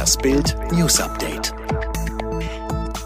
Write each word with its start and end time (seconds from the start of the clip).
Das 0.00 0.16
Bild 0.16 0.56
News 0.72 0.98
Update. 0.98 1.52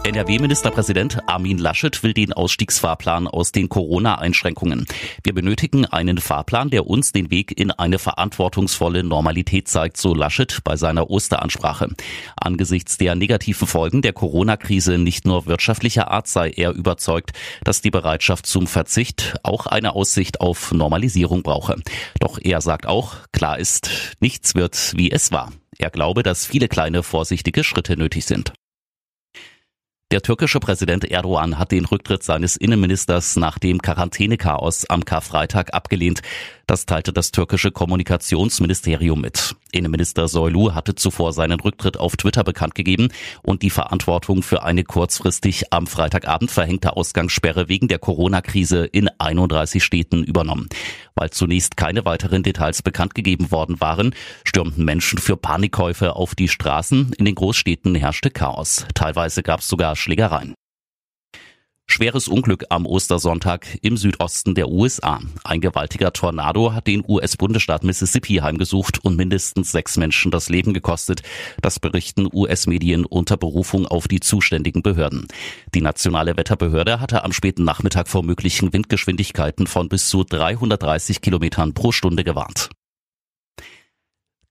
NRW-Ministerpräsident 0.04 1.18
Armin 1.26 1.58
Laschet 1.58 2.00
will 2.04 2.14
den 2.14 2.32
Ausstiegsfahrplan 2.32 3.26
aus 3.26 3.50
den 3.50 3.68
Corona-Einschränkungen. 3.68 4.86
Wir 5.24 5.34
benötigen 5.34 5.86
einen 5.86 6.18
Fahrplan, 6.18 6.70
der 6.70 6.86
uns 6.86 7.10
den 7.10 7.32
Weg 7.32 7.58
in 7.58 7.72
eine 7.72 7.98
verantwortungsvolle 7.98 9.02
Normalität 9.02 9.66
zeigt, 9.66 9.96
so 9.96 10.14
Laschet 10.14 10.60
bei 10.62 10.76
seiner 10.76 11.10
Osteransprache. 11.10 11.88
Angesichts 12.36 12.96
der 12.96 13.16
negativen 13.16 13.66
Folgen 13.66 14.00
der 14.00 14.12
Corona-Krise 14.12 14.96
nicht 14.96 15.26
nur 15.26 15.46
wirtschaftlicher 15.46 16.12
Art 16.12 16.28
sei 16.28 16.50
er 16.50 16.70
überzeugt, 16.70 17.32
dass 17.64 17.80
die 17.80 17.90
Bereitschaft 17.90 18.46
zum 18.46 18.68
Verzicht 18.68 19.34
auch 19.42 19.66
eine 19.66 19.96
Aussicht 19.96 20.40
auf 20.40 20.70
Normalisierung 20.70 21.42
brauche. 21.42 21.74
Doch 22.20 22.38
er 22.40 22.60
sagt 22.60 22.86
auch, 22.86 23.16
klar 23.32 23.58
ist, 23.58 23.90
nichts 24.20 24.54
wird 24.54 24.92
wie 24.94 25.10
es 25.10 25.32
war. 25.32 25.50
Er 25.84 25.90
glaube, 25.90 26.22
dass 26.22 26.46
viele 26.46 26.66
kleine 26.66 27.02
vorsichtige 27.02 27.62
Schritte 27.62 27.98
nötig 27.98 28.24
sind. 28.24 28.54
Der 30.10 30.22
türkische 30.22 30.58
Präsident 30.58 31.04
Erdogan 31.04 31.58
hat 31.58 31.72
den 31.72 31.84
Rücktritt 31.84 32.22
seines 32.22 32.56
Innenministers 32.56 33.36
nach 33.36 33.58
dem 33.58 33.82
Quarantänechaos 33.82 34.88
am 34.88 35.04
Karfreitag 35.04 35.74
abgelehnt. 35.74 36.22
Das 36.66 36.86
teilte 36.86 37.12
das 37.12 37.30
türkische 37.30 37.70
Kommunikationsministerium 37.70 39.20
mit. 39.20 39.54
Innenminister 39.72 40.28
Soylu 40.28 40.72
hatte 40.72 40.94
zuvor 40.94 41.32
seinen 41.32 41.60
Rücktritt 41.60 41.98
auf 41.98 42.16
Twitter 42.16 42.42
bekannt 42.42 42.74
gegeben 42.74 43.08
und 43.42 43.62
die 43.62 43.70
Verantwortung 43.70 44.42
für 44.42 44.62
eine 44.62 44.84
kurzfristig 44.84 45.72
am 45.72 45.86
Freitagabend 45.86 46.50
verhängte 46.50 46.96
Ausgangssperre 46.96 47.68
wegen 47.68 47.88
der 47.88 47.98
Corona-Krise 47.98 48.86
in 48.86 49.10
31 49.18 49.84
Städten 49.84 50.24
übernommen. 50.24 50.68
Weil 51.14 51.30
zunächst 51.30 51.76
keine 51.76 52.04
weiteren 52.04 52.42
Details 52.42 52.82
bekannt 52.82 53.14
gegeben 53.14 53.50
worden 53.50 53.80
waren, 53.80 54.14
stürmten 54.44 54.84
Menschen 54.84 55.18
für 55.18 55.36
Panikkäufe 55.36 56.16
auf 56.16 56.34
die 56.34 56.48
Straßen. 56.48 57.12
In 57.18 57.24
den 57.24 57.34
Großstädten 57.34 57.94
herrschte 57.94 58.30
Chaos. 58.30 58.86
Teilweise 58.94 59.42
gab 59.42 59.60
es 59.60 59.68
sogar 59.68 59.96
Schlägereien. 59.96 60.54
Schweres 61.94 62.26
Unglück 62.26 62.64
am 62.70 62.86
Ostersonntag 62.86 63.78
im 63.80 63.96
Südosten 63.96 64.56
der 64.56 64.68
USA. 64.68 65.20
Ein 65.44 65.60
gewaltiger 65.60 66.12
Tornado 66.12 66.72
hat 66.72 66.88
den 66.88 67.04
US-Bundesstaat 67.06 67.84
Mississippi 67.84 68.38
heimgesucht 68.38 69.04
und 69.04 69.14
mindestens 69.14 69.70
sechs 69.70 69.96
Menschen 69.96 70.32
das 70.32 70.48
Leben 70.48 70.74
gekostet. 70.74 71.22
Das 71.62 71.78
berichten 71.78 72.28
US-Medien 72.32 73.04
unter 73.04 73.36
Berufung 73.36 73.86
auf 73.86 74.08
die 74.08 74.18
zuständigen 74.18 74.82
Behörden. 74.82 75.28
Die 75.72 75.82
nationale 75.82 76.36
Wetterbehörde 76.36 76.98
hatte 76.98 77.22
am 77.22 77.32
späten 77.32 77.62
Nachmittag 77.62 78.08
vor 78.08 78.24
möglichen 78.24 78.72
Windgeschwindigkeiten 78.72 79.68
von 79.68 79.88
bis 79.88 80.08
zu 80.08 80.24
330 80.24 81.20
Kilometern 81.20 81.74
pro 81.74 81.92
Stunde 81.92 82.24
gewarnt. 82.24 82.70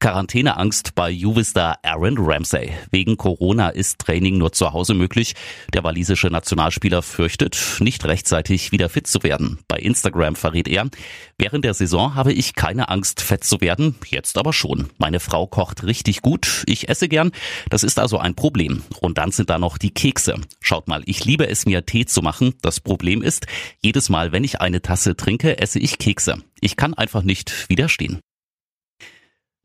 Quarantäneangst 0.04 0.96
bei 0.96 1.10
Juve-Star 1.10 1.80
Aaron 1.82 2.18
Ramsey. 2.18 2.74
Wegen 2.92 3.16
Corona 3.16 3.70
ist 3.70 4.00
Training 4.00 4.38
nur 4.38 4.52
zu 4.52 4.74
Hause 4.74 4.96
möglich. 4.96 5.34
Der 5.74 5.86
walisische 5.86 6.28
Nationalspieler 6.28 7.02
fürchtet, 7.02 7.78
nicht 7.80 8.04
rechtzeitig 8.04 8.74
wieder 8.74 8.90
fit 8.90 9.08
zu 9.08 9.24
werden. 9.24 9.60
Bei 9.70 9.78
Instagram 9.78 10.36
verrät 10.36 10.68
er, 10.68 10.90
während 11.38 11.64
der 11.64 11.74
Saison 11.74 12.16
habe 12.16 12.34
ich 12.34 12.54
keine 12.54 12.90
Angst, 12.90 13.22
fett 13.22 13.46
zu 13.46 13.62
werden, 13.62 13.96
jetzt 14.06 14.38
aber 14.38 14.52
schon. 14.52 14.90
Meine 14.98 15.22
Frau 15.22 15.48
kocht 15.48 15.86
richtig 15.86 16.22
gut, 16.22 16.64
ich 16.66 16.90
esse 16.90 17.08
gern, 17.08 17.32
das 17.70 17.84
ist 17.84 17.98
also 17.98 18.18
ein 18.18 18.36
Problem. 18.36 18.84
Und 19.00 19.18
dann 19.18 19.32
sind 19.32 19.50
da 19.50 19.58
noch 19.58 19.78
die 19.78 19.94
Kekse. 19.94 20.36
Schaut 20.60 20.90
mal, 20.90 21.04
ich 21.06 21.24
liebe 21.24 21.48
es 21.48 21.66
mir 21.66 21.86
Tee 21.86 22.06
zu 22.06 22.22
machen. 22.22 22.56
Das 22.62 22.82
Problem 22.82 23.22
ist, 23.22 23.48
jedes 23.82 24.10
Mal, 24.10 24.34
wenn 24.34 24.44
ich 24.44 24.60
eine 24.60 24.82
Tasse 24.82 25.16
trinke, 25.16 25.60
esse 25.60 25.80
ich 25.80 25.98
Kekse. 25.98 26.44
Ich 26.60 26.76
kann 26.76 26.94
einfach 26.94 27.24
nicht 27.24 27.70
widerstehen. 27.70 28.20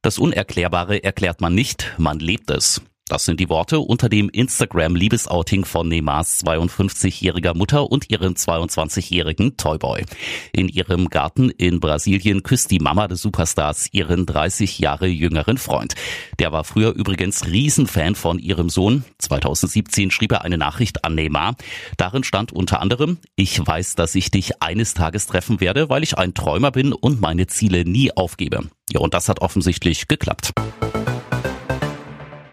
Das 0.02 0.18
Unerklärbare 0.18 1.02
erklärt 1.02 1.40
man 1.40 1.54
nicht, 1.54 1.94
man 1.98 2.20
lebt 2.20 2.50
es. 2.50 2.80
Das 3.08 3.24
sind 3.24 3.40
die 3.40 3.48
Worte 3.48 3.78
unter 3.78 4.08
dem 4.08 4.28
Instagram-Liebesouting 4.28 5.64
von 5.64 5.88
Neymars 5.88 6.44
52-jähriger 6.44 7.56
Mutter 7.56 7.90
und 7.90 8.10
ihrem 8.10 8.34
22-jährigen 8.34 9.56
Toyboy. 9.56 10.04
In 10.52 10.68
ihrem 10.68 11.08
Garten 11.08 11.48
in 11.48 11.80
Brasilien 11.80 12.42
küsst 12.42 12.70
die 12.70 12.80
Mama 12.80 13.08
des 13.08 13.22
Superstars 13.22 13.88
ihren 13.92 14.26
30 14.26 14.78
Jahre 14.78 15.06
jüngeren 15.06 15.56
Freund. 15.56 15.94
Der 16.38 16.52
war 16.52 16.64
früher 16.64 16.94
übrigens 16.94 17.46
Riesenfan 17.46 18.14
von 18.14 18.38
ihrem 18.38 18.68
Sohn. 18.68 19.04
2017 19.18 20.10
schrieb 20.10 20.32
er 20.32 20.42
eine 20.42 20.58
Nachricht 20.58 21.04
an 21.04 21.14
Neymar. 21.14 21.56
Darin 21.96 22.24
stand 22.24 22.52
unter 22.52 22.80
anderem, 22.80 23.18
ich 23.36 23.66
weiß, 23.66 23.94
dass 23.94 24.14
ich 24.14 24.30
dich 24.30 24.62
eines 24.62 24.92
Tages 24.92 25.26
treffen 25.26 25.60
werde, 25.60 25.88
weil 25.88 26.02
ich 26.02 26.18
ein 26.18 26.34
Träumer 26.34 26.72
bin 26.72 26.92
und 26.92 27.20
meine 27.22 27.46
Ziele 27.46 27.84
nie 27.84 28.12
aufgebe. 28.14 28.68
Ja, 28.92 29.00
und 29.00 29.14
das 29.14 29.28
hat 29.28 29.40
offensichtlich 29.40 30.08
geklappt. 30.08 30.52